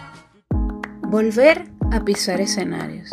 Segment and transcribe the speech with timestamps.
[1.03, 3.11] Volver a pisar escenarios,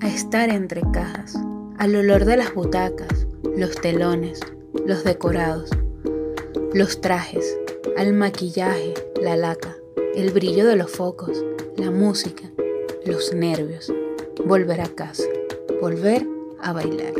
[0.00, 1.36] a estar entre cajas,
[1.78, 3.26] al olor de las butacas,
[3.56, 4.40] los telones,
[4.86, 5.70] los decorados,
[6.72, 7.56] los trajes,
[7.96, 9.76] al maquillaje, la laca,
[10.14, 11.44] el brillo de los focos,
[11.76, 12.44] la música,
[13.04, 13.92] los nervios,
[14.44, 15.24] volver a casa,
[15.80, 16.26] volver
[16.60, 17.14] a bailar.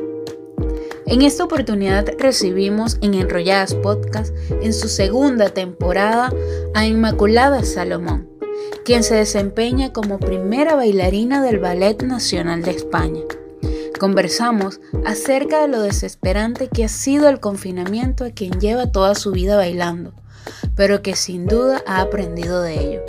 [1.07, 6.33] En esta oportunidad recibimos en Enrolladas Podcast, en su segunda temporada,
[6.75, 8.29] a Inmaculada Salomón,
[8.85, 13.23] quien se desempeña como primera bailarina del Ballet Nacional de España.
[14.01, 19.31] Conversamos acerca de lo desesperante que ha sido el confinamiento a quien lleva toda su
[19.31, 20.13] vida bailando,
[20.75, 23.03] pero que sin duda ha aprendido de ello.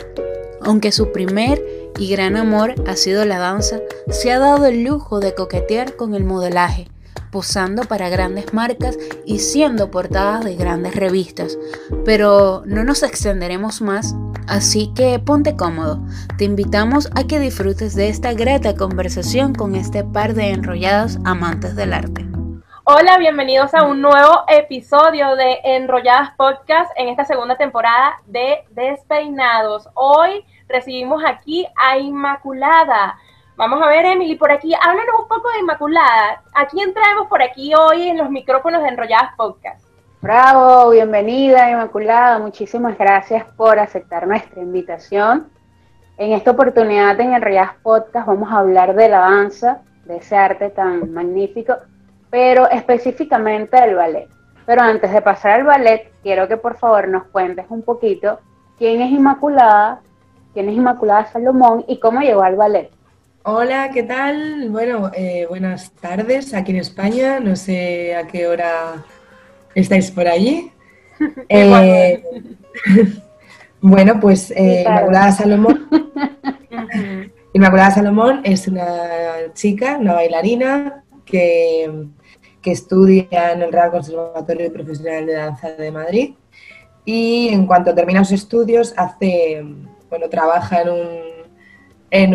[0.62, 1.64] Aunque su primer
[1.98, 3.80] y gran amor ha sido la danza,
[4.10, 6.88] se ha dado el lujo de coquetear con el modelaje,
[7.31, 11.58] posando para grandes marcas y siendo portadas de grandes revistas.
[12.06, 14.16] Pero no nos extenderemos más,
[14.48, 16.00] así que ponte cómodo.
[16.38, 21.75] Te invitamos a que disfrutes de esta grata conversación con este par de enrollados amantes
[21.75, 22.28] del arte.
[22.90, 29.90] Hola, bienvenidos a un nuevo episodio de Enrolladas Podcast en esta segunda temporada de Despeinados.
[29.94, 33.18] Hoy recibimos aquí a Inmaculada.
[33.56, 36.44] Vamos a ver, Emily, por aquí, háblanos un poco de Inmaculada.
[36.54, 39.88] ¿A quién traemos por aquí hoy en los micrófonos de Enrolladas Podcast?
[40.22, 45.48] Bravo, bienvenida Inmaculada, muchísimas gracias por aceptar nuestra invitación.
[46.18, 50.70] En esta oportunidad en Enrolladas Podcast vamos a hablar de la danza, de ese arte
[50.70, 51.76] tan magnífico,
[52.30, 54.28] pero específicamente del ballet.
[54.66, 58.40] Pero antes de pasar al ballet, quiero que por favor nos cuentes un poquito
[58.78, 60.02] quién es Inmaculada
[60.53, 62.90] quién es Inmaculada Salomón y cómo llegó al ballet.
[63.44, 64.70] Hola, ¿qué tal?
[64.70, 67.40] Bueno, eh, buenas tardes aquí en España.
[67.40, 69.06] No sé a qué hora
[69.75, 70.72] estáis por allí.
[71.50, 72.22] Eh,
[73.81, 75.88] bueno, pues eh, Inmaculada Salomón.
[77.53, 82.06] Inmaculada Salomón es una chica, una bailarina que,
[82.62, 86.34] que estudia en el Real Conservatorio Profesional de Danza de Madrid
[87.08, 89.66] y en cuanto termina sus estudios hace
[90.09, 91.09] bueno, trabaja en un,
[92.12, 92.34] en,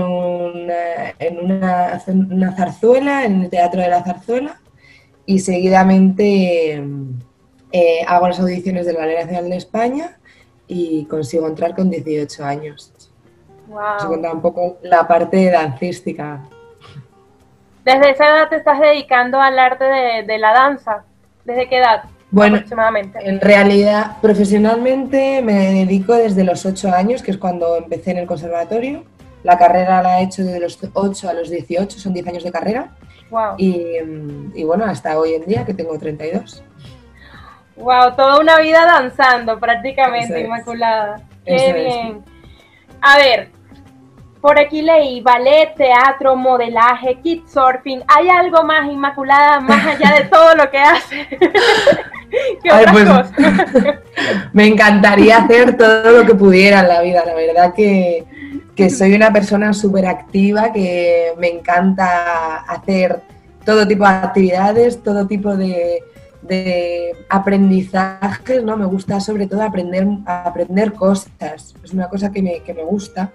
[1.18, 4.60] en una, una, zarzuela, en el Teatro de la Zarzuela,
[5.24, 6.82] y seguidamente
[7.72, 10.18] eh, hago las audiciones de la Ley Nacional de España
[10.66, 12.92] y consigo entrar con 18 años.
[13.68, 13.96] Wow.
[13.96, 16.42] Os un poco la parte dancística.
[17.84, 21.04] ¿Desde esa edad te estás dedicando al arte de, de la danza?
[21.44, 22.04] ¿Desde qué edad?
[22.32, 22.62] Bueno,
[23.20, 28.26] en realidad, profesionalmente me dedico desde los 8 años, que es cuando empecé en el
[28.26, 29.04] conservatorio.
[29.42, 32.50] La carrera la he hecho desde los 8 a los 18, son 10 años de
[32.50, 32.96] carrera.
[33.28, 33.56] Wow.
[33.58, 36.64] Y, bueno, hasta hoy en día que tengo 32.
[37.76, 41.20] Wow, toda una vida danzando prácticamente, Inmaculada.
[41.44, 42.24] Qué bien.
[43.02, 43.50] A ver,
[44.40, 48.02] por aquí leí ballet, teatro, modelaje, surfing.
[48.08, 51.28] ¿Hay algo más, Inmaculada, más allá de todo lo que hace?
[52.62, 53.28] Pues,
[54.52, 57.24] me encantaría hacer todo lo que pudiera en la vida.
[57.24, 58.24] La verdad que,
[58.90, 63.20] soy una persona súper activa, que me encanta hacer
[63.64, 66.02] todo tipo de actividades, todo tipo de,
[67.28, 68.76] aprendizajes, ¿no?
[68.76, 71.74] Me gusta sobre todo aprender, aprender cosas.
[71.82, 73.30] Es una cosa que me, gusta,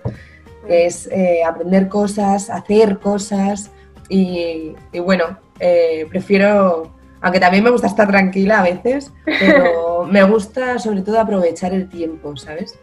[0.67, 3.71] es eh, aprender cosas, hacer cosas
[4.09, 10.79] y, bueno, eh, prefiero aunque también me gusta estar tranquila a veces, pero me gusta
[10.79, 12.77] sobre todo aprovechar el tiempo, ¿sabes?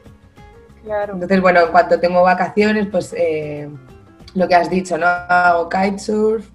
[0.85, 1.15] Claro.
[1.15, 3.69] Entonces, bueno, en cuanto tengo vacaciones, pues eh,
[4.35, 5.07] lo que has dicho, ¿no?
[5.07, 6.51] Hago kitesurf.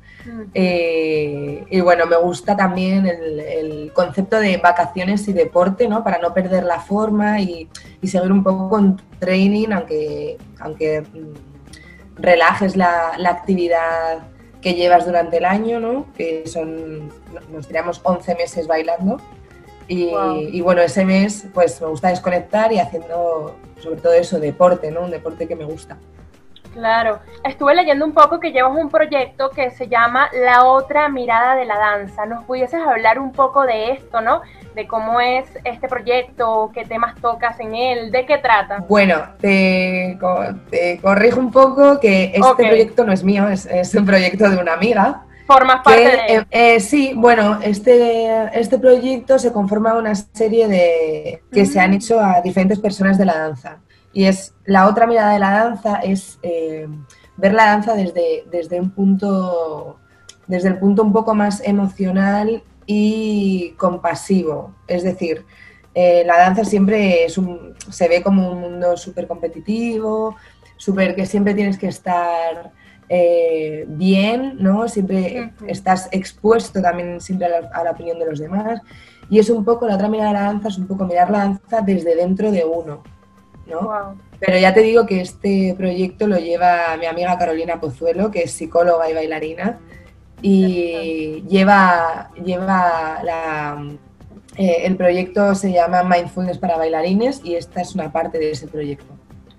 [0.53, 6.03] Eh, y bueno, me gusta también el, concepto de vacaciones y deporte, ¿no?
[6.03, 7.67] Para no perder la forma y,
[8.03, 14.19] seguir un poco con training, aunque, aunque mm, relajes la, la actividad
[14.61, 16.05] que llevas durante el año, ¿no?
[16.15, 17.09] Que son,
[17.51, 19.17] nos tiramos 11 meses bailando.
[19.87, 25.01] Y, bueno, ese mes pues me gusta desconectar y haciendo sobre todo eso, deporte, ¿no?
[25.01, 25.97] Un deporte que me gusta.
[26.73, 31.55] Claro, estuve leyendo un poco que llevas un proyecto que se llama La otra mirada
[31.55, 32.25] de la danza.
[32.25, 34.41] ¿Nos pudieses hablar un poco de esto, no?
[34.75, 38.85] De cómo es este proyecto, qué temas tocas en él, de qué trata.
[38.87, 40.17] Bueno, te,
[41.01, 45.23] corrijo un poco que este proyecto no es mío, es, un proyecto de una amiga.
[45.47, 50.67] Formas parte de eh, eh, sí, bueno, este, este proyecto se conforma de una serie
[50.67, 53.79] de que se han hecho a diferentes personas de la danza.
[54.13, 56.87] Y es la otra mirada de la danza es eh,
[57.37, 59.99] ver la danza desde, desde un punto,
[60.47, 64.73] desde el punto un poco más emocional y compasivo.
[64.87, 65.45] Es decir,
[65.93, 70.35] eh, la danza siempre es un, se ve como un mundo súper competitivo,
[70.77, 72.71] súper que siempre tienes que estar
[73.09, 74.87] eh, bien, ¿no?
[74.87, 78.81] Siempre estás expuesto también siempre a la, opinión de los demás.
[79.29, 81.39] Y es un poco, la otra mirada de la danza es un poco mirar la
[81.39, 83.03] danza desde dentro de uno,
[83.69, 84.17] ¿no?
[84.39, 88.51] Pero ya te digo que este proyecto lo lleva mi amiga Carolina Pozuelo, que es
[88.51, 89.79] psicóloga y bailarina,
[90.41, 93.85] y lleva, lleva la,
[94.57, 98.67] eh, el proyecto se llama Mindfulness para bailarines y esta es una parte de ese
[98.67, 99.13] proyecto.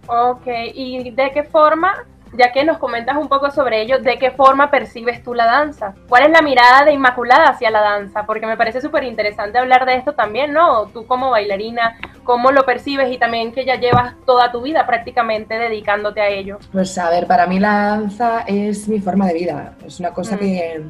[0.07, 4.31] Ok, ¿y de qué forma ya que nos comentas un poco sobre ello, ¿de qué
[4.31, 5.95] forma percibes tú la danza?
[6.09, 8.25] ¿Cuál es la mirada de Inmaculada hacia la danza?
[8.25, 10.87] Porque me parece súper interesante hablar de esto también, ¿no?
[10.87, 15.59] Tú como bailarina, ¿cómo lo percibes y también que ya llevas toda tu vida prácticamente
[15.59, 16.59] dedicándote a ello?
[16.73, 20.37] Pues a ver, para mí la danza es mi forma de vida, es una cosa
[20.37, 20.39] mm.
[20.39, 20.83] que,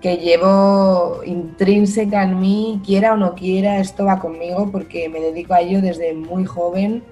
[0.00, 5.54] que llevo intrínseca en mí, quiera o no quiera, esto va conmigo porque me dedico
[5.54, 7.02] a ello desde muy joven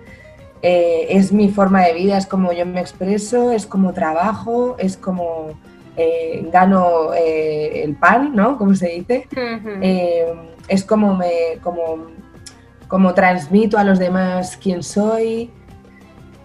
[0.66, 4.96] eh, es mi forma de vida, es como yo me expreso, es como trabajo, es
[4.96, 5.50] como
[5.94, 8.56] eh, gano eh, el pan, ¿no?
[8.56, 9.28] Como se dice.
[10.66, 12.06] es como me como,
[12.88, 15.50] como transmito a los demás quién soy.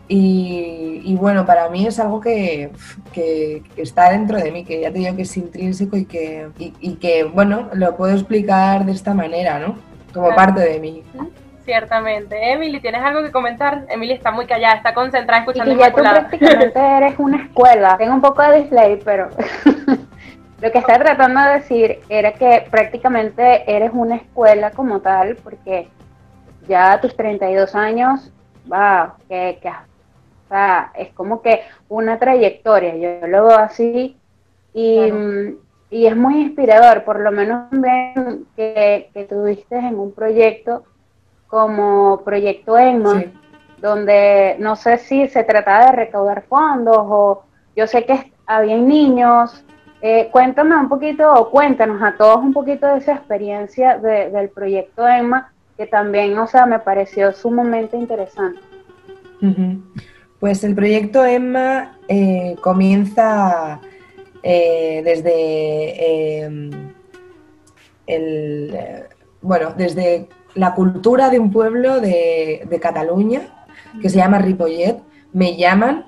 [0.10, 2.72] Y, bueno, para mí es algo que,
[3.77, 7.24] está dentro de mí, que ya te digo que es intrínseco y que, y, que
[7.24, 9.75] bueno, lo puedo explicar de esta manera, ¿no?
[10.13, 11.04] Como parte de mí.
[11.69, 12.51] Ciertamente.
[12.51, 13.86] Emily, ¿tienes algo que comentar?
[13.89, 15.71] Emily está muy callada, está concentrada escuchando.
[15.71, 17.95] Y ya tú prácticamente eres una escuela.
[17.95, 19.30] Tengo un poco de display, pero
[20.62, 25.89] lo que estaba tratando de decir era que prácticamente eres una escuela como tal, porque
[26.68, 28.33] ya a tus 32 años,
[28.72, 34.18] va, que, que o sea, es como que una trayectoria, yo lo veo así,
[34.74, 35.13] y,
[35.92, 40.83] y es muy inspirador, por lo menos ven que, que tuviste en un proyecto
[41.50, 43.25] como Proyecto ENMA,
[43.81, 47.44] donde no sé si se trataba de recaudar fondos o
[47.75, 49.63] yo sé que había niños.
[50.01, 55.06] Eh, cuéntame un poquito o cuéntanos a todos un poquito de esa experiencia del proyecto
[55.07, 58.62] EMMA, que también, o sea, me pareció sumamente interesante.
[60.40, 63.81] Pues el proyecto EMMA eh, comienza
[64.44, 66.46] eh, desde
[68.07, 69.06] el,
[69.42, 73.68] bueno, desde la cultura de un pueblo de, Cataluña
[74.01, 74.98] que se llama Ripollet.
[75.34, 76.06] Me llaman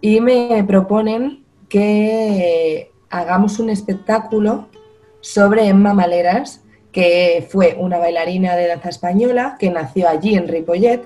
[0.00, 4.68] y me proponen que hagamos un espectáculo
[5.20, 11.02] sobre Emma Maleras, que fue una bailarina de danza española que nació allí en Ripollet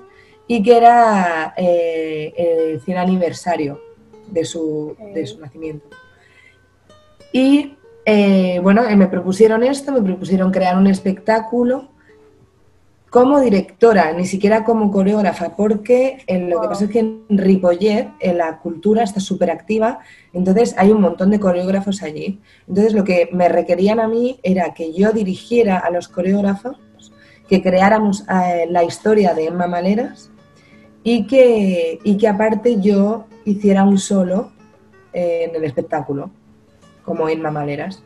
[0.46, 3.80] y que era eh, el 100 aniversario
[4.28, 4.96] de su,
[5.40, 5.86] nacimiento.
[7.32, 11.91] Y eh, bueno, me propusieron esto, me propusieron crear un espectáculo
[13.12, 18.08] como directora, ni siquiera como coreógrafa, porque en lo que pasa es que en Ripollet
[18.20, 19.98] en la cultura está súper activa,
[20.32, 22.40] entonces hay un montón de coreógrafos allí.
[22.66, 26.78] Entonces lo que me requerían a mí era que yo dirigiera a los coreógrafos,
[27.50, 30.30] que creáramos eh, la historia de Emma Maleras
[31.04, 34.52] y que, y que aparte yo hiciera un solo
[35.12, 36.30] eh, en el espectáculo,
[37.04, 38.02] como Emma Maleras.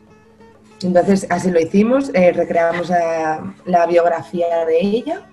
[0.81, 2.91] Entonces, así lo hicimos, eh, recreamos
[3.65, 5.27] la biografía de ella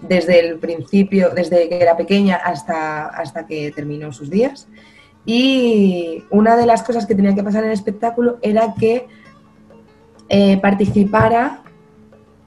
[0.00, 4.68] desde el principio, desde que era pequeña hasta, hasta que terminó sus días.
[5.24, 9.06] Y una de las cosas que tenía que pasar en el espectáculo era que
[10.28, 11.62] eh, participara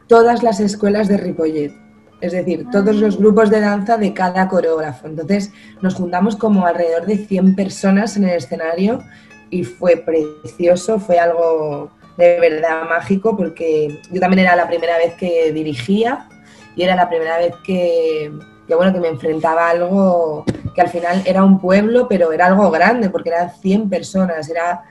[0.08, 1.74] todas las escuelas de Ripollet,
[2.22, 5.08] es decir, todos los grupos de danza de cada coreógrafo.
[5.08, 9.03] Entonces nos juntamos como alrededor de 100 personas en el escenario
[9.50, 15.13] y fue precioso, fue algo de verdad mágico porque yo también era la primera vez
[15.15, 16.27] que dirigía
[16.75, 18.31] y era la primera vez que,
[18.67, 22.69] bueno, que me enfrentaba a algo que al final era un pueblo, pero era algo
[22.71, 24.83] grande porque eran 100 personas, era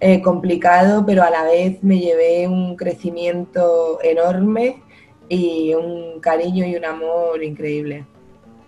[0.00, 4.82] eh, complicado, pero a la vez me llevé un crecimiento enorme
[5.28, 8.04] y un cariño y un amor increíble.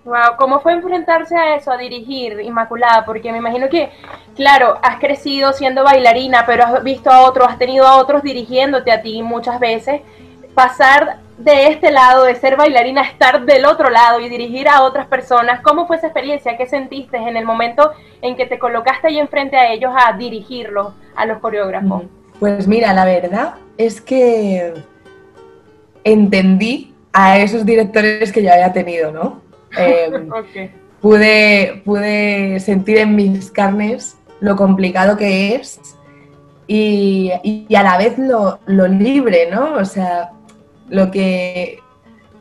[0.04, 3.06] Wow, ¿cómo fue enfrentarse a eso, a dirigir Inmaculada?
[3.06, 3.90] Porque me imagino que,
[4.36, 8.92] claro, has crecido siendo bailarina, pero has visto a otros, has tenido a otros dirigiéndote
[8.92, 10.02] a ti muchas veces.
[10.54, 14.82] Pasar de este lado, de ser bailarina, a estar del otro lado y dirigir a
[14.82, 16.56] otras personas, ¿cómo fue esa experiencia?
[16.56, 20.92] ¿Qué sentiste en el momento en que te colocaste ahí enfrente a ellos a dirigirlos,
[21.16, 22.04] a los coreógrafos?
[22.38, 24.74] Pues mira, la verdad es que
[26.04, 29.40] entendí a esos directores que ya había tenido, ¿no?
[29.76, 30.30] Em,
[31.00, 35.80] pude, pude sentir en mis carnes lo complicado que es
[36.66, 39.74] y, y a la vez lo, lo, libre, ¿no?
[39.74, 40.32] O sea,
[40.88, 41.78] lo que,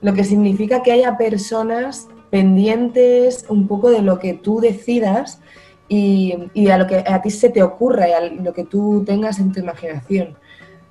[0.01, 5.39] lo que significa que haya personas pendientes un poco de lo que tú decidas
[5.89, 9.03] y, y, a lo que a ti se te ocurra y a lo que tú
[9.05, 10.37] tengas en tu imaginación.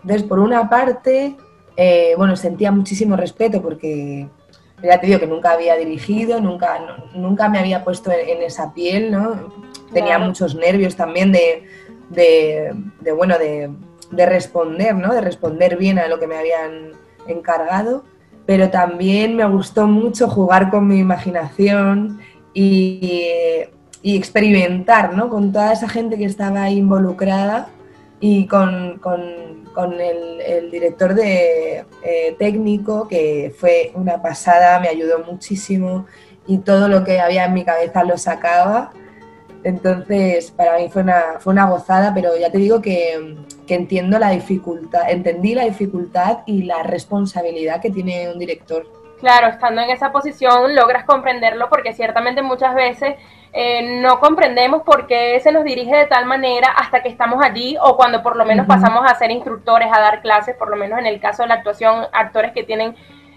[0.02, 1.36] Entonces, por una parte,
[1.76, 4.28] eh, bueno, sentía muchísimo respeto porque
[4.82, 6.78] ya te digo que nunca había dirigido, nunca,
[7.14, 9.52] nunca me había puesto en, esa piel, ¿no?
[9.92, 11.64] Tenía muchos nervios también de,
[12.10, 13.70] de, bueno, de,
[14.10, 15.14] de, responder, ¿no?
[15.14, 16.92] De responder bien a lo que me habían
[17.26, 18.04] encargado,
[18.46, 22.20] pero también me gustó mucho jugar con mi imaginación
[22.52, 23.22] y,
[24.02, 25.28] y experimentar, ¿no?
[25.28, 27.68] Con toda esa gente que estaba involucrada
[28.24, 34.86] y con, con, con el, el, director de eh, técnico, que fue una pasada, me
[34.86, 36.06] ayudó muchísimo
[36.46, 38.92] y todo lo que había en mi cabeza lo sacaba.
[39.64, 44.20] Entonces, para mí fue una, fue una gozada, pero ya te digo que, que entiendo
[44.20, 48.86] la dificultad, entendí la dificultad y la responsabilidad que tiene un director.
[49.22, 53.14] Claro, estando en esa posición logras comprenderlo porque ciertamente muchas veces
[53.52, 57.76] eh, no comprendemos por qué se nos dirige de tal manera hasta que estamos allí
[57.80, 60.98] o cuando por lo menos pasamos a ser instructores, a dar clases, por lo menos
[60.98, 62.96] en el caso de la actuación, actores que tienen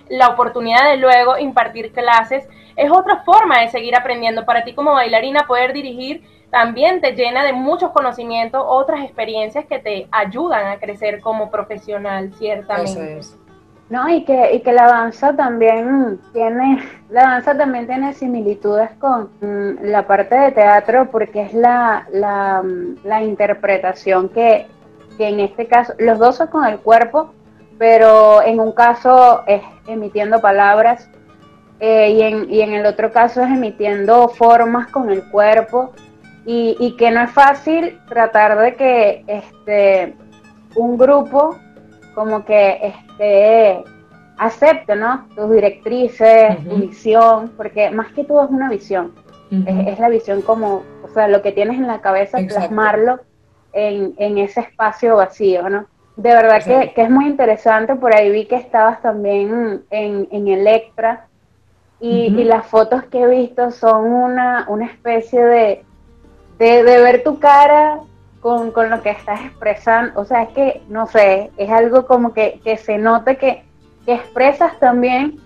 [0.10, 4.44] la oportunidad de luego impartir clases, es otra forma de seguir aprendiendo.
[4.44, 9.78] Para ti como bailarina poder dirigir también te llena de muchos conocimientos, otras experiencias que
[9.78, 13.22] te ayudan a crecer como profesional, ciertamente.
[13.90, 19.30] No, y que, y que la danza también tiene, la danza también tiene similitudes con
[19.42, 24.66] mm, la parte de teatro porque es la, la, mm, la interpretación que,
[25.18, 27.32] que, en este caso, los dos son con el cuerpo,
[27.78, 31.08] pero en un caso es emitiendo palabras
[31.80, 35.92] eh, y, en, y en el otro caso es emitiendo formas con el cuerpo.
[36.48, 40.16] Y, y que no es fácil tratar de que este,
[40.76, 41.58] un grupo
[42.16, 43.84] como que este,
[44.38, 45.28] acepte, ¿no?
[45.36, 49.14] Tus directrices, tu visión, porque más que todo es una visión.
[49.52, 53.20] es, la visión como, o sea, lo que tienes en la cabeza, plasmarlo
[53.74, 55.86] en, en, ese espacio vacío, ¿no?
[56.16, 60.48] De verdad que, que, es muy interesante, por ahí vi que estabas también en, en
[60.48, 61.28] Electra
[62.00, 65.84] y, y, las fotos que he visto son una, una especie de,
[66.58, 68.00] de, de ver tu cara
[68.46, 70.22] con, con, lo que estás expresando.
[70.22, 73.64] O sea, es que, no sé, es algo como que, que se note que,
[74.06, 75.40] que, expresas también,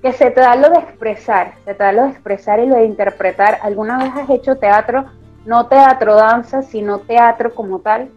[0.00, 2.76] que se te da lo de expresar, se te da lo de expresar y lo
[2.76, 3.58] de interpretar.
[3.64, 5.06] ¿Alguna vez has hecho teatro?
[5.44, 8.10] No teatro danza, sino teatro como tal.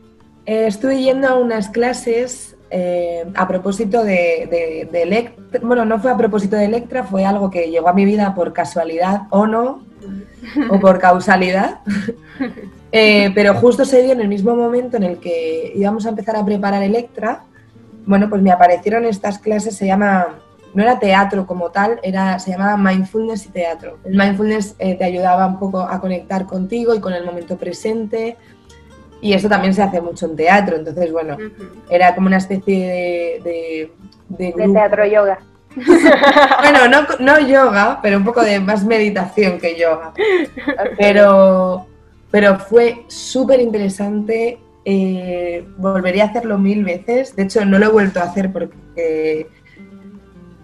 [0.45, 5.59] Eh, estuve yendo a unas clases eh, a propósito de, de, de Electra.
[5.63, 8.53] Bueno, no fue a propósito de Electra, fue algo que llegó a mi vida por
[8.53, 9.81] casualidad o no,
[10.69, 11.79] o por causalidad.
[12.95, 16.35] Eh, pero justo se dio en el mismo momento en el que íbamos a empezar
[16.35, 17.43] a preparar Electra,
[18.05, 20.27] bueno, pues me aparecieron estas clases, se llama,
[20.75, 23.97] no era teatro como tal, era, se llamaba mindfulness y teatro.
[24.03, 28.37] El mindfulness eh, te ayudaba un poco a conectar contigo y con el momento presente,
[29.21, 31.35] y eso también se hace mucho en teatro, entonces, bueno,
[31.89, 33.89] era como una especie de...
[34.29, 35.39] De, de, teatro yoga.
[35.75, 40.13] bueno, no, no yoga, pero un poco de más meditación que yoga.
[40.97, 41.87] Pero
[42.33, 44.57] pero fue súper interesante.
[44.85, 47.35] Eh, volvería a hacerlo mil veces.
[47.35, 49.45] De hecho, no lo he vuelto a hacer porque,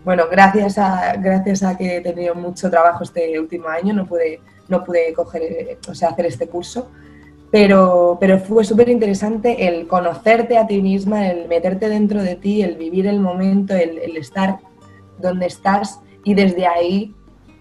[0.03, 4.41] bueno, gracias a, gracias a que he tenido mucho trabajo este último año, no pude,
[4.67, 6.89] no pude coger, o sea, hacer este curso.
[7.51, 12.63] Pero, pero fue súper interesante el conocerte a ti misma, el meterte dentro de ti,
[12.63, 14.57] el vivir el momento, el, el estar
[15.19, 17.13] donde estás y desde ahí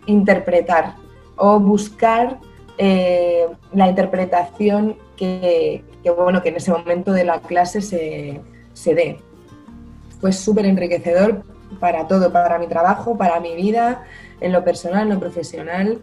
[0.06, 0.94] interpretar
[1.36, 2.38] o buscar
[2.78, 5.82] eh, la interpretación que,
[6.16, 8.40] bueno, que en ese momento de la clase se,
[8.72, 9.18] se dé.
[10.20, 11.42] Fue súper enriquecedor
[11.80, 14.04] para todo, para mi trabajo, para mi vida,
[14.40, 16.00] en lo personal, en lo profesional.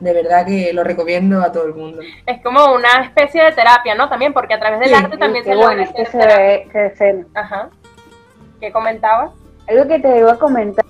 [0.00, 2.02] De verdad que lo recomiendo a todo el mundo.
[2.26, 4.08] Es como una especie de terapia, ¿no?
[4.08, 7.24] También, porque a través del arte también se bueno, es que se ve, que se...
[7.34, 7.70] Ajá.
[8.60, 9.32] ¿Qué comentabas?
[9.68, 10.84] Algo que te iba a comentar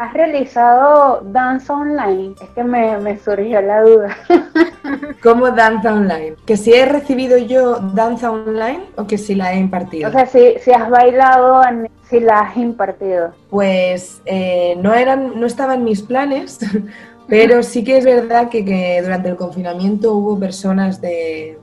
[0.00, 2.34] ¿Has realizado danza online?
[2.40, 4.16] Es que me, me surgió la duda.
[5.22, 6.36] ¿Cómo danza online?
[6.46, 10.08] ¿Que si he recibido yo danza online o que si la he impartido?
[10.08, 11.60] O sea, si, si has bailado,
[12.08, 13.34] si la has impartido.
[13.50, 16.60] Pues eh, no, eran, no estaban mis planes,
[17.28, 21.58] pero sí que es verdad que, que durante el confinamiento hubo personas de,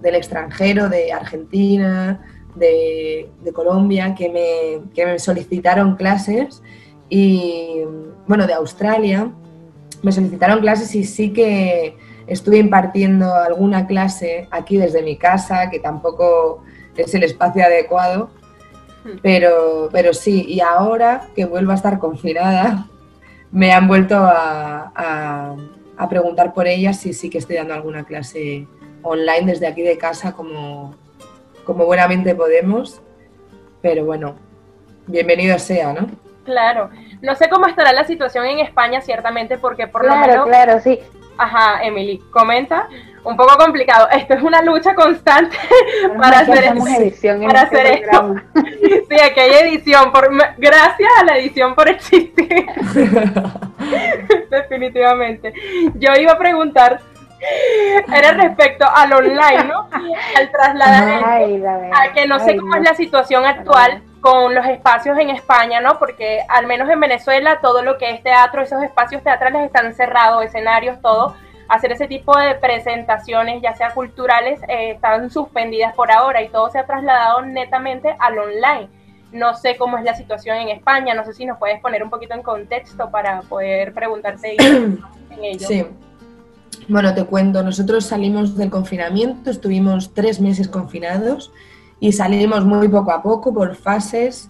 [0.00, 2.20] del extranjero, de Argentina,
[2.54, 6.62] de, de Colombia, que me, que me solicitaron clases
[7.14, 7.82] y
[8.26, 9.30] bueno, de Australia
[10.02, 11.94] me solicitaron clases y sí que
[12.26, 16.64] estuve impartiendo alguna clase aquí desde mi casa, que tampoco
[16.96, 18.30] es el espacio adecuado,
[19.20, 22.88] pero, pero sí, y ahora que vuelvo a estar confinada,
[23.52, 24.90] me han vuelto a,
[25.98, 28.66] a, preguntar por ellas si sí que estoy dando alguna clase
[29.02, 30.94] online desde aquí de casa como,
[31.64, 33.02] como buenamente podemos.
[33.82, 34.34] Pero bueno,
[35.06, 36.22] bienvenido sea, ¿no?
[36.44, 36.90] Claro.
[37.20, 40.46] No sé cómo estará la situación en España, ciertamente, porque por lo menos...
[40.46, 40.98] Claro, sí.
[41.38, 42.88] Ajá, Emily, comenta.
[43.24, 44.08] Un poco complicado.
[44.10, 45.56] Esto es una lucha constante
[46.18, 46.64] para hacer,
[46.98, 48.36] edición para hacer esto.
[49.08, 50.10] Sí, aquí hay edición.
[50.10, 52.66] Por, gracias a la edición por existir.
[54.50, 55.52] Definitivamente.
[55.94, 57.00] Yo iba a preguntar
[58.14, 59.88] era respecto al online, ¿no?
[60.36, 61.24] Al trasladar
[61.92, 65.98] a que no sé cómo es la situación actual con los espacios en España, ¿no?
[65.98, 70.44] Porque al menos en Venezuela todo lo que es teatro, esos espacios teatrales están cerrados,
[70.44, 71.34] escenarios, todo.
[71.68, 76.70] Hacer ese tipo de presentaciones, ya sea culturales, eh, están suspendidas por ahora y todo
[76.70, 78.88] se ha trasladado netamente al online.
[79.32, 82.10] No sé cómo es la situación en España, no sé si nos puedes poner un
[82.10, 85.00] poquito en contexto para poder preguntarte en
[85.42, 85.66] ello.
[85.66, 85.84] Sí,
[86.86, 91.50] bueno, te cuento, nosotros salimos del confinamiento, estuvimos tres meses confinados
[92.02, 94.48] y salimos muy poco a poco por fases.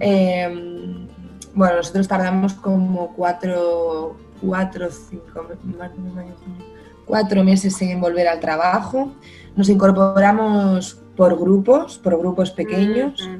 [0.00, 1.06] Em,
[1.54, 5.46] bueno, nosotros tardamos como cuatro, cuatro, cinco,
[7.06, 9.12] cuatro meses en volver al trabajo.
[9.54, 13.30] Nos incorporamos por grupos, por grupos pequeños.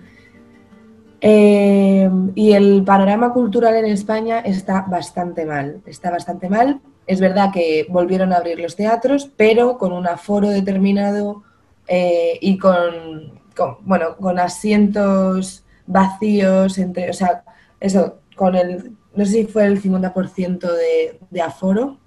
[1.21, 7.51] Em, y el panorama cultural en España está bastante mal, está bastante mal es verdad
[7.53, 11.43] que volvieron a abrir los teatros, pero con un aforo determinado
[11.89, 13.40] eh, y con,
[13.83, 17.45] bueno, con asientos vacíos, entre, o sea,
[17.81, 21.99] eso, con el, no sé si fue el 50% de, de aforo,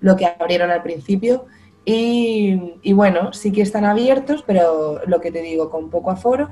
[0.00, 1.46] lo que abrieron al principio.
[1.84, 6.48] Y, bueno, sí que están abiertos, pero lo que te digo, con poco aforo.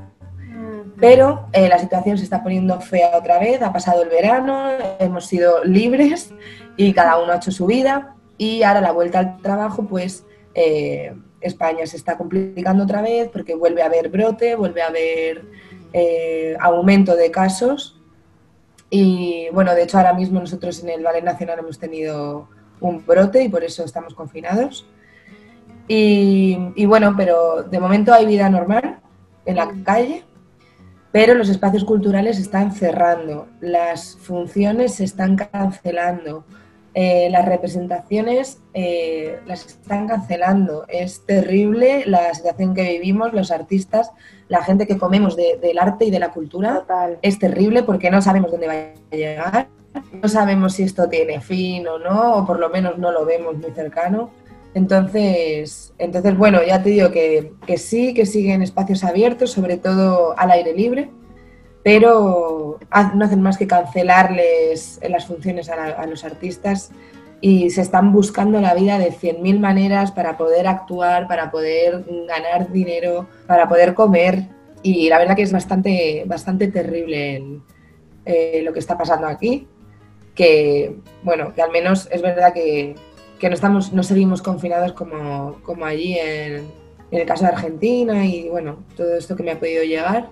[0.99, 5.25] Pero eh, la situación se está poniendo fea otra vez, ha pasado el verano, hemos
[5.25, 6.35] sido libres
[6.77, 11.15] y cada uno ha hecho su vida y ahora la vuelta al trabajo, pues eh,
[11.41, 15.45] España se está complicando otra vez porque vuelve a haber brote, vuelve a haber
[15.93, 18.01] eh, aumento de casos
[18.91, 22.49] y bueno, de hecho ahora mismo nosotros en el Ballet Nacional hemos tenido
[22.81, 24.87] un brote y por eso estamos confinados.
[25.87, 29.01] Y, y bueno, pero de momento hay vida normal
[29.45, 30.25] en la calle,
[31.13, 36.45] pero los espacios culturales están cerrando, las funciones se están cancelando,
[36.93, 40.85] eh, las representaciones eh, las están cancelando.
[40.89, 44.11] Es terrible la situación que vivimos, los artistas,
[44.49, 46.85] la gente que comemos del arte y de la cultura.
[47.23, 49.69] Es terrible porque no sabemos dónde va a llegar,
[50.21, 53.57] no sabemos si esto tiene fin o no, o por lo menos no lo vemos
[53.57, 54.31] muy cercano.
[54.75, 60.35] Entonces, entonces bueno, ya te digo que, que sí, que siguen espacios abiertos, sobre todo
[60.37, 61.11] al aire libre
[61.83, 62.79] pero
[63.15, 66.91] no hacen más que cancelarles las funciones a, los artistas
[67.41, 72.71] y se están buscando la vida de 100.000 maneras para poder actuar, para poder ganar
[72.71, 74.45] dinero, para poder comer.
[74.83, 77.61] Y la verdad que es bastante, bastante terrible
[78.27, 79.67] eh, lo que está pasando aquí.
[80.35, 82.95] Que, bueno, que al menos es verdad que,
[83.39, 86.67] que no, estamos, no seguimos confinados como, como allí en,
[87.11, 90.29] en el caso de Argentina y, bueno, todo esto que me ha podido llegar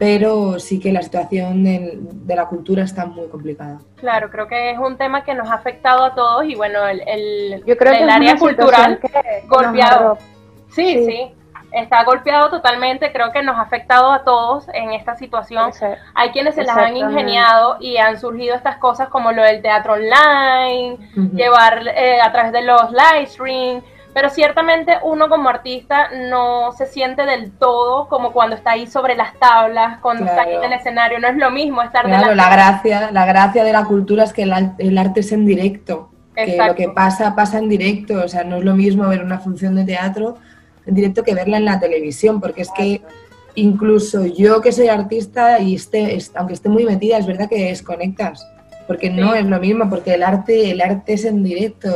[0.00, 3.80] pero sí que la situación de, la cultura está muy complicada.
[3.96, 7.62] Claro, creo que es un tema que nos ha afectado a todos y bueno, el,
[7.66, 8.98] Yo creo el que área cultural
[9.46, 10.16] golpeado.
[10.70, 11.34] Sí, sí,
[11.72, 15.70] está golpeado totalmente, creo que nos ha afectado a todos en esta situación.
[16.14, 19.92] Hay quienes se las han ingeniado y han surgido estas cosas como lo del teatro
[19.92, 20.96] online,
[21.34, 26.86] llevar eh, a través de los live streams pero ciertamente uno como artista no se
[26.86, 30.72] siente del todo como cuando está ahí sobre las tablas, cuando está ahí en el
[30.72, 34.32] escenario, no es lo mismo estar claro, la gracia, la gracia de la cultura es
[34.32, 38.44] que el, arte es en directo, que lo que pasa pasa en directo, o sea,
[38.44, 40.36] no es lo mismo ver una función de teatro
[40.86, 43.02] en directo que verla en la televisión, porque es que
[43.54, 48.46] incluso yo que soy artista y esté, aunque esté muy metida, es verdad que desconectas,
[48.86, 51.94] porque no es lo mismo, porque el arte, el arte es en directo,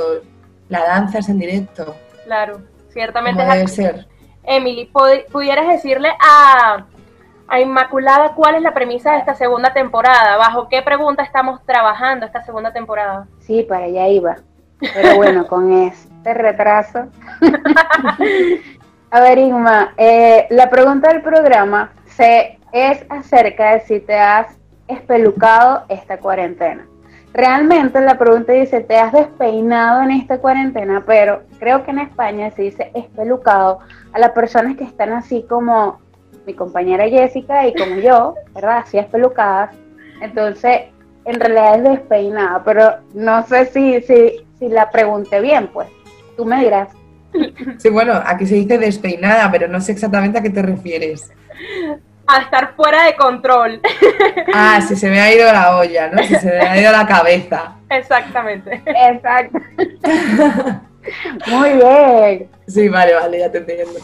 [0.69, 1.97] la danza es en directo.
[2.25, 2.61] Claro,
[2.91, 3.45] ciertamente.
[3.45, 4.07] Debe ser.
[4.43, 4.91] Emily,
[5.33, 6.85] ¿pudieras decirle a,
[7.49, 10.37] a Inmaculada cuál es la premisa de esta segunda temporada?
[10.37, 13.27] ¿Bajo qué pregunta estamos trabajando esta segunda temporada?
[13.41, 14.37] Sí, para allá iba.
[14.81, 17.07] Pero bueno, con este retraso.
[19.11, 24.59] a ver, Inma, eh, la pregunta del programa se, es acerca de si te has
[24.89, 26.87] espelucado esta cuarentena.
[27.35, 31.03] Realmente la pregunta dice, ¿te has despeinado en esta cuarentena?
[31.05, 33.81] Pero creo que en España se dice espelucado
[34.13, 35.99] a las personas que están así como
[36.47, 38.79] mi compañera Jessica y como yo, ¿verdad?
[38.79, 39.75] Así espelucadas.
[40.23, 40.83] Entonces,
[41.25, 45.89] en realidad es despeinada, pero no sé si, si, si la pregunté bien, pues.
[46.37, 46.89] Tú me dirás.
[47.79, 51.33] Sí, bueno, aquí se dice despeinada, pero no sé exactamente a qué te refieres.
[52.27, 53.81] A estar fuera de control.
[54.57, 56.23] Ah, si se me ha ido la olla, ¿no?
[56.23, 57.77] Si se me ha ido la cabeza.
[57.91, 58.81] Exactamente.
[58.87, 59.59] Exacto.
[61.49, 62.49] Muy bien.
[62.69, 63.99] Sí, vale, vale, ya te entiendo.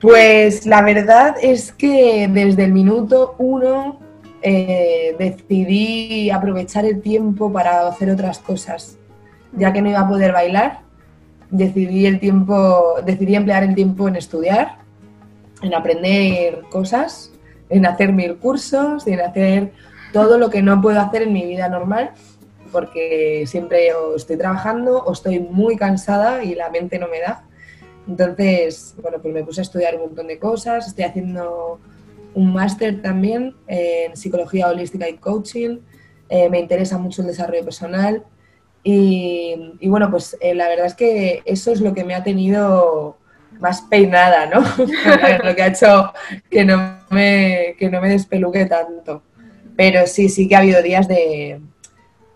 [0.00, 3.98] Pues la verdad es que desde el minuto uno
[4.42, 8.96] eh, decidí aprovechar el tiempo para hacer otras cosas.
[9.52, 10.80] Ya que no iba a poder bailar,
[11.50, 14.78] decidí el tiempo, decidí emplear el tiempo en estudiar,
[15.62, 17.29] en aprender cosas,
[17.70, 19.72] en hacer mil cursos, en hacer
[20.12, 22.10] todo lo que no puedo hacer en mi vida normal,
[22.72, 27.44] porque siempre estoy trabajando o estoy muy cansada y la mente no me da.
[28.08, 31.78] Entonces, bueno, pues me puse a estudiar un montón de cosas, estoy haciendo
[32.34, 35.78] un máster también en psicología holística y coaching,
[36.28, 38.24] eh, me interesa mucho el desarrollo personal
[38.82, 42.22] y, y bueno, pues eh, la verdad es que eso es lo que me ha
[42.22, 43.16] tenido
[43.60, 44.60] más peinada, ¿no?
[45.44, 46.12] lo que ha hecho
[46.50, 49.22] que no me, que no me despeluque tanto.
[49.76, 51.60] Pero sí, sí que ha habido días de,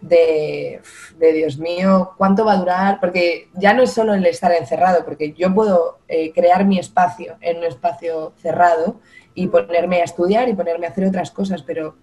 [0.01, 0.81] de,
[1.19, 3.01] de, Dios mío, ¿cuánto va a durar?
[3.01, 7.37] Porque ya no es solo el estar encerrado, porque yo puedo eh, crear mi espacio
[7.41, 9.01] en un espacio cerrado
[9.35, 11.97] y ponerme a estudiar y ponerme a hacer otras cosas, pero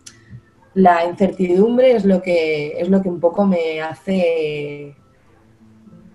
[0.73, 4.95] la incertidumbre es lo que, es lo que un poco me hace,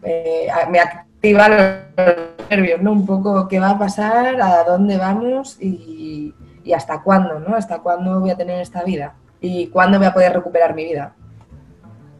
[0.03, 0.81] eh, me
[1.27, 2.17] activa los
[2.51, 2.93] nervios, ¿no?
[2.93, 7.57] Un poco qué va a pasar, a dónde vamos y, y hasta cuándo, ¿no?
[7.57, 11.15] Hasta cuándo voy a tener esta vida y cuándo voy a poder recuperar mi vida.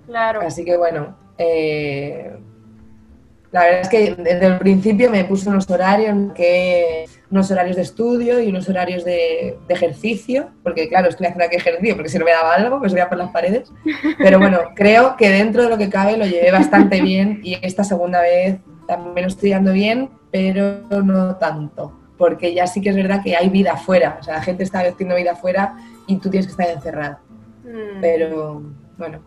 [0.07, 0.40] Claro.
[0.40, 2.37] Así que bueno, eh,
[3.53, 7.83] la verdad es que desde el principio me puse unos horarios, que, unos horarios de
[7.83, 12.19] estudio y unos horarios de, de, ejercicio, porque claro, estoy haciendo aquí ejercicio, porque si
[12.19, 13.73] no me daba algo, pues veía por las paredes.
[14.19, 17.85] Pero bueno, creo que dentro de lo que cabe lo llevé bastante bien y esta
[17.85, 22.96] segunda vez también lo estoy dando bien, pero no tanto, porque ya sí que es
[22.96, 26.31] verdad que hay vida afuera, o sea, la gente está haciendo vida afuera y tú
[26.31, 27.18] tienes que estar encerrado.
[27.64, 28.01] Mm.
[28.01, 28.62] Pero
[28.96, 29.20] bueno,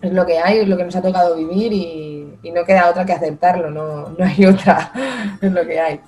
[0.00, 2.90] es lo que hay, es lo que nos ha tocado vivir y, y no queda
[2.90, 4.92] otra que aceptarlo, no, no, hay otra,
[5.40, 6.00] es lo que hay.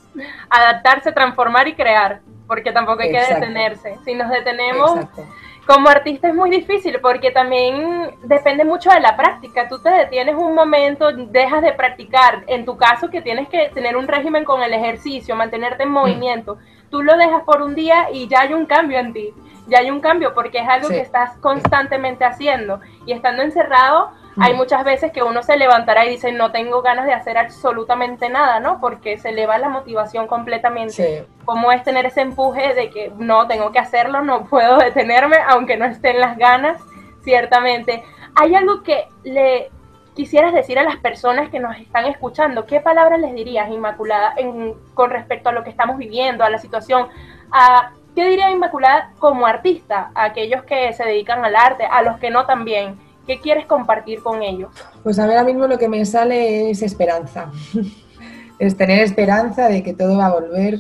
[0.51, 3.35] Adaptarse, transformar y crear, porque tampoco hay Exacto.
[3.35, 3.97] que detenerse.
[4.05, 5.27] Si nos detenemos, Exacto.
[5.69, 9.69] Como artista es muy difícil, porque también depende mucho de la práctica.
[9.69, 13.95] Tú te detienes un momento, dejas de practicar, en tu caso que tienes que tener
[13.95, 16.89] un régimen con el ejercicio, mantenerte en movimiento, mm.
[16.91, 19.35] tú lo dejas por un día y ya hay un cambio en ti
[19.69, 20.95] ya hay un cambio porque es algo sí.
[20.95, 24.13] que estás constantemente haciendo y estando encerrado.
[24.41, 28.29] Hay muchas veces que uno se levantará y dice no tengo ganas de hacer absolutamente
[28.29, 28.81] nada, ¿no?
[28.81, 30.93] Porque se eleva la motivación completamente.
[30.93, 31.27] Sí.
[31.45, 35.77] Como es tener ese empuje de que no, tengo que hacerlo, no puedo detenerme, aunque
[35.77, 36.81] no estén las ganas,
[37.23, 38.03] ciertamente.
[38.35, 39.71] Hay algo que le
[40.15, 42.67] quisieras decir a las personas que nos están escuchando?
[42.67, 46.59] ¿Qué palabras les dirías, Inmaculada, en, con respecto a lo que estamos viviendo, a la
[46.59, 47.07] situación,
[47.53, 52.19] a ¿Qué diría Inmaculada como artista a aquellos que se dedican al arte, a los
[52.19, 52.99] que no también?
[53.29, 54.71] ¿Qué quieres compartir con ellos?
[55.03, 57.53] Pues a mí ahora mismo lo que me sale es esperanza.
[58.59, 60.79] es tener esperanza de que todo va a volver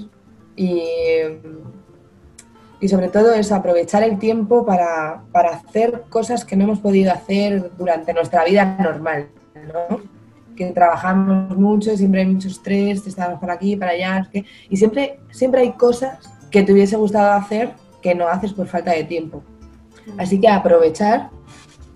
[0.56, 0.82] y,
[2.80, 7.12] y sobre todo es aprovechar el tiempo para, para, hacer cosas que no hemos podido
[7.12, 10.00] hacer durante nuestra vida normal, ¿no?
[10.56, 14.28] que trabajamos mucho, siempre hay mucho estrés, estamos para aquí, para allá,
[14.70, 16.18] y siempre, siempre hay cosas
[16.50, 19.42] que te hubiese gustado hacer que no haces por falta de tiempo.
[20.16, 21.30] Así que aprovechar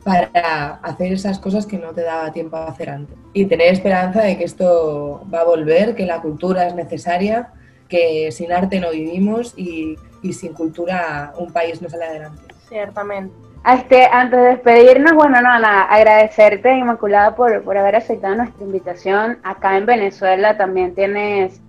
[0.04, 3.16] para hacer esas cosas que no te daba tiempo a hacer antes.
[3.32, 7.52] Y tener esperanza de que esto va a volver, que la cultura es necesaria,
[7.88, 12.42] que sin arte no vivimos y, y sin cultura un país no sale adelante.
[12.68, 13.34] Ciertamente.
[13.64, 19.38] Este, antes de despedirnos, bueno, no, nada, agradecerte, Inmaculada, por, por haber aceptado nuestra invitación.
[19.44, 21.60] Acá en Venezuela también tienes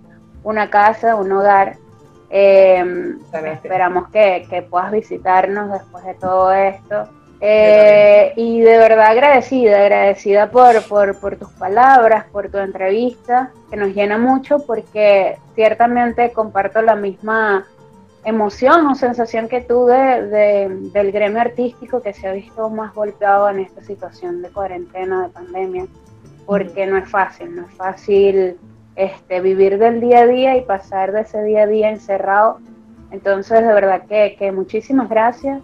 [0.42, 1.76] una casa, un hogar
[2.30, 7.08] eh, esperamos que, que, puedas visitarnos después de todo esto.
[7.46, 13.76] Eh, y de verdad agradecida, agradecida por, por, por, tus palabras, por tu entrevista, que
[13.76, 17.66] nos llena mucho porque ciertamente comparto la misma
[18.24, 22.94] emoción o sensación que tú de, de, del gremio artístico que se ha visto más
[22.94, 25.86] golpeado en esta situación de cuarentena, de pandemia,
[26.46, 28.56] porque no es fácil, no es fácil
[28.96, 32.60] este, vivir del día a día y pasar de ese día a día encerrado.
[33.10, 35.60] Entonces, de verdad que, que muchísimas gracias.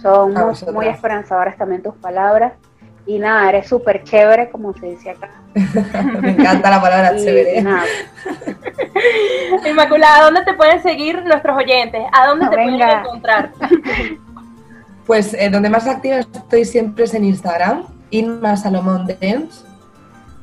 [0.00, 2.52] Son A muy, muy esperanzadoras también tus palabras.
[3.06, 5.30] Y nada, eres súper chévere, como se dice acá.
[6.20, 7.58] Me encanta la palabra chévere.
[9.68, 12.02] Inmaculada, ¿dónde te pueden seguir nuestros oyentes?
[12.12, 13.00] ¿A dónde No, te pueden venga.
[13.00, 13.50] encontrar?
[15.06, 19.66] Pues eh, donde más activa estoy siempre es en Instagram, Inma Salomón Dance.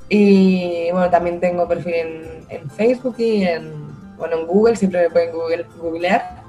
[0.07, 3.73] Y bueno, también tengo perfil en, en Facebook y en,
[4.17, 6.40] bueno, en Google, siempre me pueden google, googlear.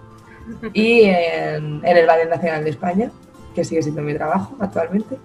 [0.73, 3.11] Y en, en el Ballet Nacional de España,
[3.55, 5.19] que sigue siendo mi trabajo actualmente.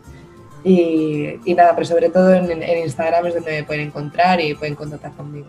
[0.63, 4.53] Y, y nada, pero sobre todo en, en Instagram es donde me pueden encontrar y
[4.53, 5.47] pueden contactar conmigo.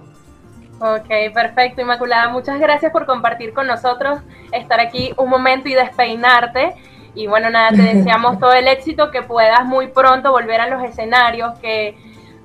[0.81, 2.29] Ok, perfecto, Inmaculada.
[2.29, 4.21] Muchas gracias por compartir con nosotros,
[4.53, 6.75] estar aquí un momento y despeinarte.
[7.15, 10.83] Y bueno, nada, te deseamos todo el éxito, que puedas muy pronto volver a los
[10.85, 11.97] escenarios, que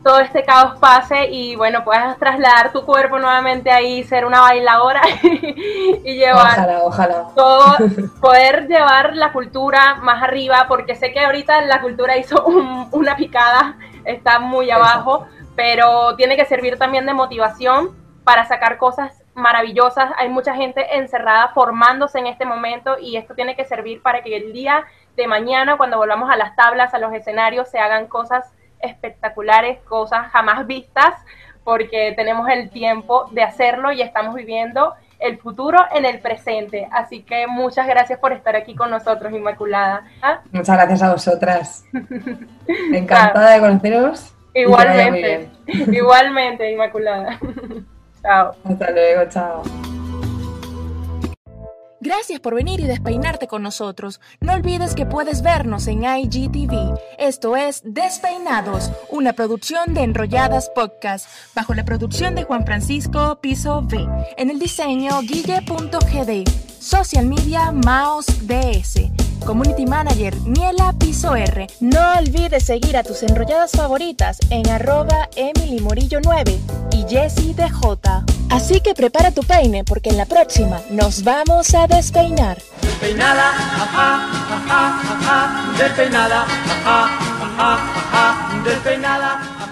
[0.04, 5.02] todo este caos pase y bueno, puedas trasladar tu cuerpo nuevamente ahí, ser una bailadora
[5.24, 7.26] y llevar Ojalá, ojalá.
[7.36, 7.64] todo,
[8.22, 13.16] poder llevar la cultura más arriba, porque sé que ahorita la cultura hizo un- una
[13.16, 20.12] picada, está muy abajo, pero tiene que servir también de motivación para sacar cosas maravillosas.
[20.18, 24.36] Hay mucha gente encerrada formándose en este momento y esto tiene que servir para que
[24.36, 24.84] el día
[25.16, 28.52] de mañana, cuando volvamos a las tablas, a los escenarios, se hagan cosas
[28.84, 31.16] espectaculares, cosas jamás vistas,
[31.64, 36.88] porque tenemos el tiempo de hacerlo y estamos viviendo el futuro en el presente.
[36.92, 40.04] Así que muchas gracias por estar aquí con nosotros, Inmaculada.
[40.22, 40.42] ¿Ah?
[40.52, 41.86] Muchas gracias a vosotras.
[42.94, 44.34] Encantada de conoceros.
[44.54, 47.40] Igualmente, igualmente, Inmaculada.
[48.22, 48.56] Chao.
[48.64, 49.64] Hasta luego, chao.
[52.04, 54.20] Gracias por venir y despeinarte con nosotros.
[54.42, 57.00] No olvides que puedes vernos en IGTV.
[57.18, 63.80] Esto es Despeinados, una producción de Enrolladas Podcast, bajo la producción de Juan Francisco Piso
[63.80, 64.06] V.
[64.36, 66.73] En el diseño Guille.gd.
[66.84, 69.10] Social Media Maos DS.
[69.46, 71.68] Community Manager Miela Piso R.
[71.80, 76.60] No olvides seguir a tus enrolladas favoritas en arroba Emily Morillo 9
[76.92, 78.26] y Jessie DJ.
[78.50, 82.58] Así que prepara tu peine porque en la próxima nos vamos a despeinar.
[82.82, 87.06] Despeinada, ajá, ajá, ajá, despeinada, ajá,
[87.46, 89.63] ajá, ajá, despeinada,